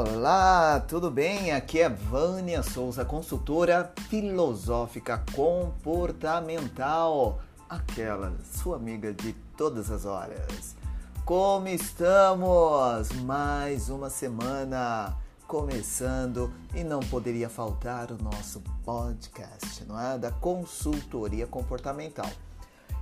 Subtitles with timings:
[0.00, 1.50] Olá, tudo bem?
[1.50, 10.76] Aqui é Vânia Souza, consultora filosófica comportamental, aquela sua amiga de todas as horas.
[11.24, 13.10] Como estamos?
[13.24, 15.16] Mais uma semana
[15.48, 20.16] começando e não poderia faltar o nosso podcast, não é?
[20.16, 22.30] Da consultoria comportamental.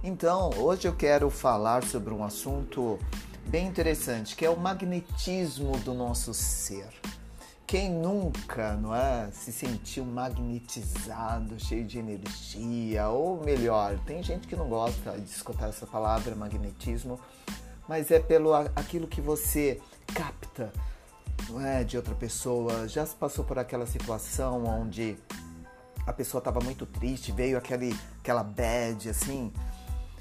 [0.03, 2.99] Então, hoje eu quero falar sobre um assunto
[3.47, 6.89] bem interessante, que é o magnetismo do nosso ser.
[7.67, 14.55] Quem nunca, não é, se sentiu magnetizado, cheio de energia, ou melhor, tem gente que
[14.55, 17.19] não gosta de escutar essa palavra magnetismo,
[17.89, 19.81] mas é pelo aquilo que você
[20.15, 20.73] capta,
[21.49, 22.87] não é, de outra pessoa.
[22.87, 25.17] Já se passou por aquela situação onde
[26.07, 29.53] a pessoa estava muito triste, veio aquele, aquela bad assim,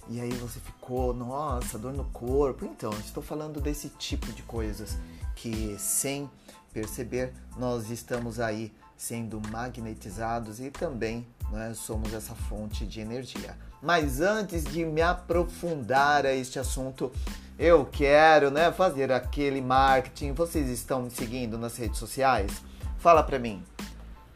[0.08, 2.66] e aí você ficou, nossa, dor no corpo.
[2.66, 4.98] Então, estou falando desse tipo de coisas
[5.36, 6.30] que sem
[6.72, 13.58] perceber nós estamos aí sendo magnetizados e também né, somos essa fonte de energia.
[13.82, 17.12] Mas antes de me aprofundar a este assunto,
[17.58, 20.34] eu quero né, fazer aquele marketing.
[20.34, 22.52] Vocês estão me seguindo nas redes sociais?
[22.98, 23.64] Fala para mim.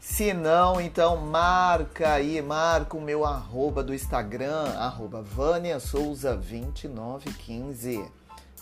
[0.00, 8.10] Se não, então marca aí, marca o meu arroba do Instagram, arroba Vânia Souza 2915.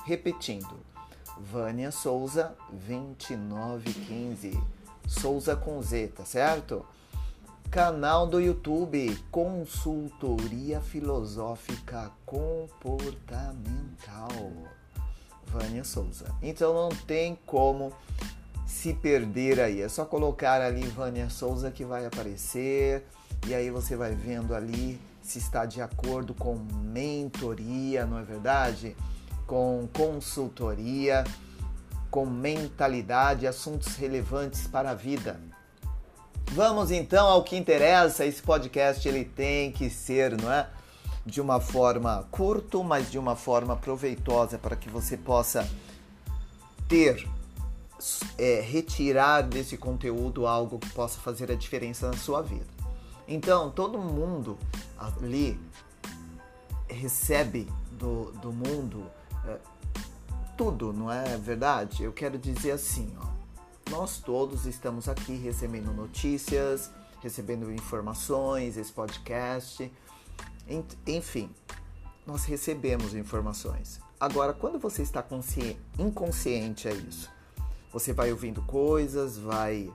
[0.04, 0.80] Repetindo,
[1.38, 4.60] Vânia Souza 2915.
[5.06, 6.84] Souza com Z, tá certo?
[7.70, 14.28] Canal do YouTube Consultoria Filosófica Comportamental.
[15.46, 16.34] Vânia Souza.
[16.42, 17.92] Então não tem como
[18.68, 19.80] se perder aí.
[19.80, 23.02] É só colocar ali Vânia Souza que vai aparecer
[23.46, 28.94] e aí você vai vendo ali se está de acordo com mentoria, não é verdade?
[29.46, 31.24] Com consultoria,
[32.10, 35.40] com mentalidade, assuntos relevantes para a vida.
[36.52, 38.24] Vamos então ao que interessa.
[38.24, 40.68] Esse podcast ele tem que ser, não é?
[41.24, 45.68] De uma forma curto, mas de uma forma proveitosa para que você possa
[46.86, 47.26] ter
[48.36, 52.66] é, retirar desse conteúdo algo que possa fazer a diferença na sua vida.
[53.26, 54.58] Então, todo mundo
[54.96, 55.60] ali
[56.88, 59.04] recebe do, do mundo
[59.46, 59.58] é,
[60.56, 62.02] tudo, não é verdade?
[62.02, 69.90] Eu quero dizer assim, ó, nós todos estamos aqui recebendo notícias, recebendo informações, esse podcast,
[71.06, 71.50] enfim,
[72.26, 74.00] nós recebemos informações.
[74.20, 75.24] Agora, quando você está
[75.98, 77.30] inconsciente a isso,
[77.92, 79.90] você vai ouvindo coisas, vai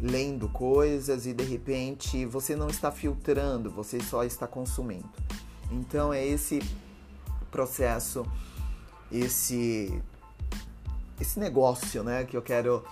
[0.00, 5.08] lendo coisas e de repente você não está filtrando, você só está consumindo.
[5.70, 6.60] Então é esse
[7.50, 8.26] processo,
[9.10, 10.02] esse
[11.20, 12.84] esse negócio, né, que eu quero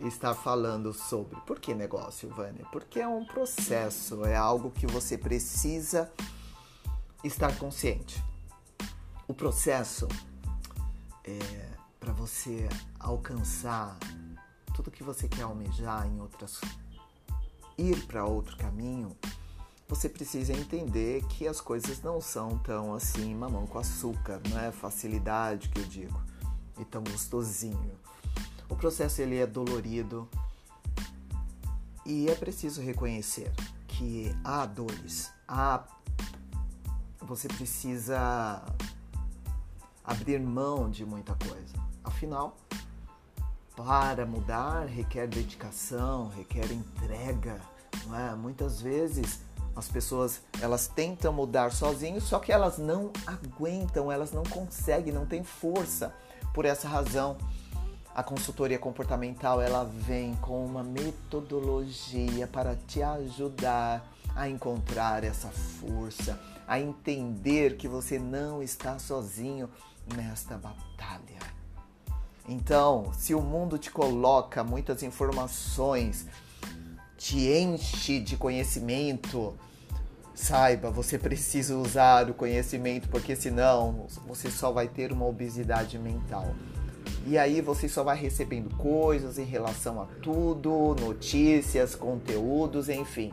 [0.00, 1.38] estar falando sobre.
[1.42, 2.64] Por que negócio, Vânia?
[2.72, 6.10] Porque é um processo, é algo que você precisa
[7.22, 8.24] estar consciente.
[9.26, 10.08] O processo
[11.24, 11.38] é,
[12.08, 12.66] para você
[12.98, 13.98] alcançar
[14.74, 16.58] tudo que você quer almejar em outras
[17.76, 19.14] ir para outro caminho,
[19.86, 24.72] você precisa entender que as coisas não são tão assim mamão com açúcar, não é
[24.72, 26.18] facilidade que eu digo,
[26.78, 27.92] e tão gostosinho.
[28.70, 30.26] O processo ele é dolorido
[32.06, 33.52] e é preciso reconhecer
[33.86, 35.86] que há dores, há
[37.20, 38.64] você precisa
[40.02, 41.87] abrir mão de muita coisa.
[42.18, 42.56] Afinal,
[43.76, 47.60] para mudar requer dedicação, requer entrega,
[48.08, 48.34] não é?
[48.34, 49.38] Muitas vezes
[49.76, 55.26] as pessoas elas tentam mudar sozinhos, só que elas não aguentam, elas não conseguem, não
[55.26, 56.12] têm força.
[56.52, 57.36] Por essa razão,
[58.12, 64.04] a consultoria comportamental ela vem com uma metodologia para te ajudar
[64.34, 66.36] a encontrar essa força,
[66.66, 69.70] a entender que você não está sozinho
[70.16, 71.57] nesta batalha.
[72.48, 76.26] Então, se o mundo te coloca muitas informações,
[77.18, 79.54] te enche de conhecimento,
[80.34, 86.54] saiba, você precisa usar o conhecimento, porque senão você só vai ter uma obesidade mental.
[87.26, 93.30] E aí você só vai recebendo coisas em relação a tudo, notícias, conteúdos, enfim.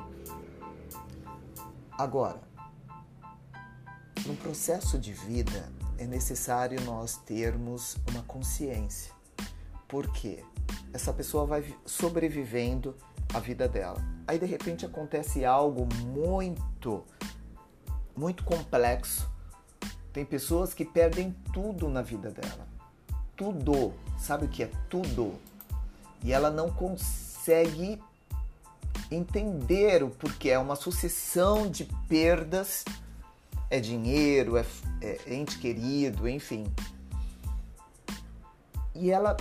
[1.97, 2.41] Agora,
[4.25, 9.13] no processo de vida, é necessário nós termos uma consciência.
[9.87, 10.43] Por quê?
[10.93, 12.95] Essa pessoa vai sobrevivendo
[13.33, 14.01] a vida dela.
[14.27, 17.03] Aí de repente acontece algo muito,
[18.15, 19.29] muito complexo.
[20.11, 22.67] Tem pessoas que perdem tudo na vida dela.
[23.35, 23.93] Tudo.
[24.17, 25.37] Sabe o que é tudo?
[26.25, 28.01] e ela não consegue
[29.11, 30.49] entender o porquê.
[30.49, 32.83] É uma sucessão de perdas,
[33.69, 34.65] é dinheiro, é,
[35.01, 36.65] é ente querido, enfim.
[38.93, 39.35] E ela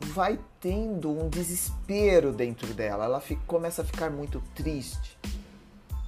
[0.00, 5.18] vai tendo um desespero dentro dela, ela fica, começa a ficar muito triste.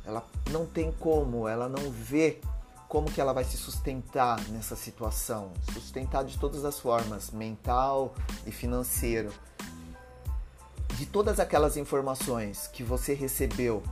[0.04, 2.40] Ela não tem como, ela não vê
[2.88, 8.14] como que ela vai se sustentar nessa situação, sustentar de todas as formas, mental
[8.44, 9.32] e financeiro.
[10.96, 13.82] De todas aquelas informações que você recebeu,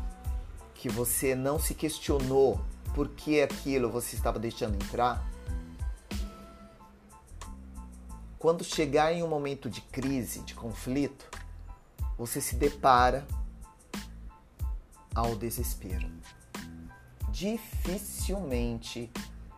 [0.75, 2.61] que você não se questionou
[2.99, 5.25] por que aquilo você estava deixando entrar,
[8.41, 11.31] quando chegar em um momento de crise, de conflito,
[12.19, 13.25] você se depara
[15.15, 16.11] ao desespero.
[17.31, 19.13] Dificilmente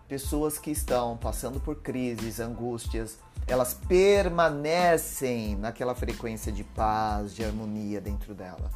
[0.07, 8.03] pessoas que estão passando por crises, angústias, elas permanecem naquela frequência de paz, de harmonia
[8.03, 8.71] dentro dela,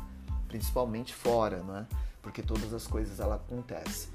[0.48, 1.86] principalmente fora, não é?
[2.22, 4.14] Porque todas as coisas ela acontecem.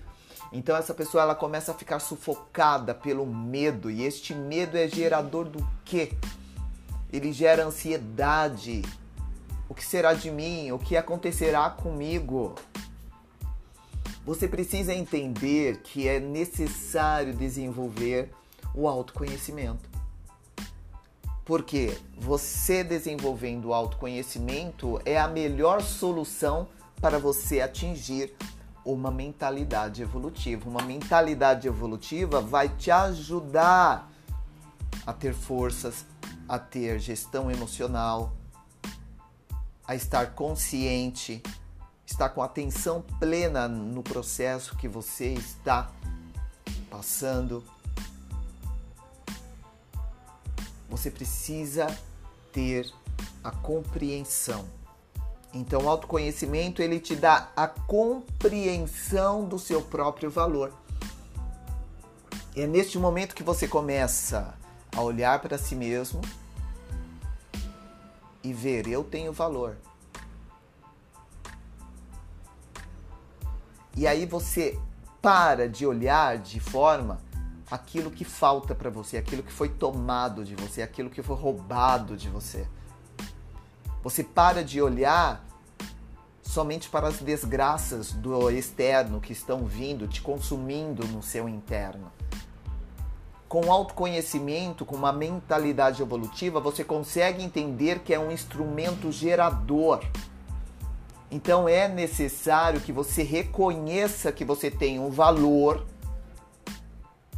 [0.52, 5.46] Então essa pessoa ela começa a ficar sufocada pelo medo e este medo é gerador
[5.46, 6.14] do quê?
[7.12, 8.84] Ele gera ansiedade.
[9.68, 10.72] O que será de mim?
[10.72, 12.56] O que acontecerá comigo?
[14.26, 18.30] Você precisa entender que é necessário desenvolver
[18.76, 19.90] o autoconhecimento.
[21.46, 26.68] Porque você desenvolvendo o autoconhecimento é a melhor solução
[27.02, 28.36] para você atingir
[28.94, 30.70] uma mentalidade evolutiva.
[30.70, 34.10] Uma mentalidade evolutiva vai te ajudar
[35.06, 36.06] a ter forças,
[36.48, 38.34] a ter gestão emocional,
[39.88, 41.42] a estar consciente,
[42.06, 45.90] estar com atenção plena no processo que você está
[46.90, 47.64] passando.
[50.90, 51.88] Você precisa
[52.52, 52.92] ter
[53.44, 54.79] a compreensão
[55.60, 60.72] então, o autoconhecimento ele te dá a compreensão do seu próprio valor.
[62.56, 64.56] É neste momento que você começa
[64.96, 66.22] a olhar para si mesmo
[68.42, 69.76] e ver eu tenho valor.
[73.98, 74.80] E aí você
[75.22, 77.20] para de olhar de forma
[77.70, 82.16] aquilo que falta para você, aquilo que foi tomado de você, aquilo que foi roubado
[82.16, 82.66] de você.
[84.02, 85.49] Você para de olhar
[86.50, 92.12] somente para as desgraças do externo que estão vindo, te consumindo no seu interno.
[93.48, 100.04] Com autoconhecimento, com uma mentalidade evolutiva, você consegue entender que é um instrumento gerador.
[101.30, 105.86] Então é necessário que você reconheça que você tem um valor.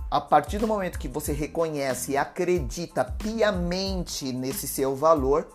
[0.10, 5.50] A partir do momento que você reconhece e acredita piamente nesse seu valor,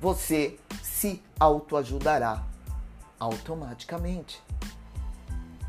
[0.00, 2.49] você se autoajudará
[3.20, 4.42] automaticamente.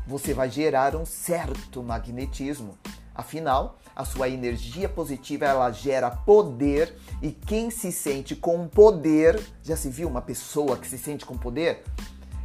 [0.06, 2.76] Você vai gerar um certo magnetismo.
[3.14, 9.76] Afinal, a sua energia positiva ela gera poder e quem se sente com poder, já
[9.76, 11.84] se viu uma pessoa que se sente com poder?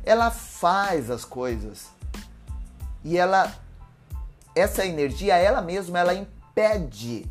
[0.04, 1.88] Ela faz as coisas.
[3.04, 3.56] E ela
[4.54, 7.30] essa energia ela mesma ela impede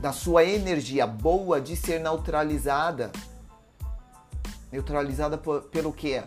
[0.00, 3.10] da sua energia boa de ser neutralizada.
[4.70, 6.22] Neutralizada por, pelo quê?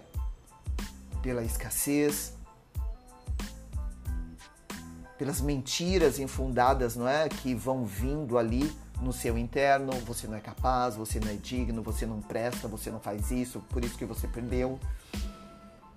[1.27, 2.31] Pela escassez,
[5.17, 10.39] pelas mentiras infundadas, não é, que vão vindo ali no seu interno, você não é
[10.39, 14.05] capaz, você não é digno, você não presta, você não faz isso, por isso que
[14.05, 14.79] você perdeu.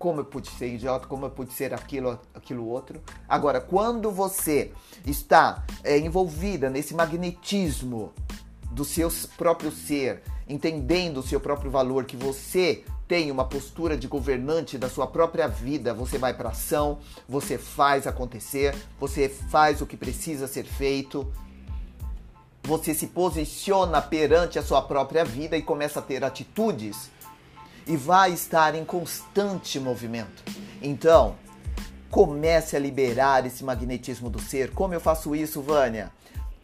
[0.01, 3.01] Como eu pude ser idiota, como eu pude ser aquilo, aquilo outro.
[3.29, 4.73] Agora, quando você
[5.07, 8.13] está é, envolvida nesse magnetismo
[8.73, 9.09] do seu
[9.39, 14.89] próprio ser, entendendo o seu próprio valor, que você tem uma postura de governante da
[14.89, 20.47] sua própria vida, você vai para ação, você faz acontecer, você faz o que precisa
[20.47, 21.27] ser feito,
[22.63, 27.11] você se posiciona perante a sua própria vida e começa a ter atitudes
[27.85, 30.45] e vai estar em constante movimento.
[30.81, 31.35] Então,
[32.13, 34.71] comece a liberar esse magnetismo do ser.
[34.73, 36.13] Como eu faço isso, Vânia?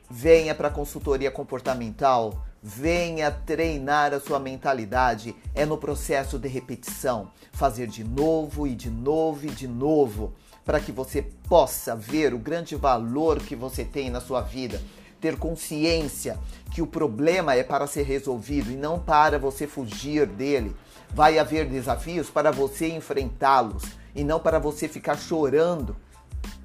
[0.08, 5.36] Venha para a consultoria comportamental Venha treinar a sua mentalidade.
[5.54, 7.30] É no processo de repetição.
[7.52, 10.34] Fazer de novo e de novo e de novo.
[10.64, 14.82] Para que você possa ver o grande valor que você tem na sua vida.
[15.20, 16.40] Ter consciência
[16.72, 20.74] que o problema é para ser resolvido e não para você fugir dele.
[21.14, 25.94] Vai haver desafios para você enfrentá-los e não para você ficar chorando.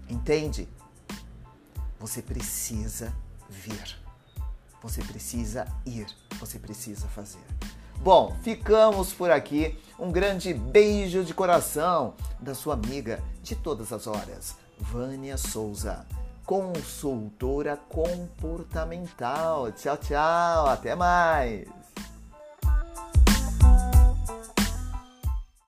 [0.10, 0.68] Entende?
[2.00, 3.14] Você precisa
[3.48, 4.01] ver.
[4.82, 6.08] Você precisa ir,
[6.40, 7.44] você precisa fazer.
[7.98, 9.78] Bom, ficamos por aqui.
[10.00, 16.06] Um grande beijo de coração da sua amiga de todas as horas, Vânia Souza,
[16.44, 19.72] consultora comportamental.
[19.72, 21.81] Tchau, tchau, até mais.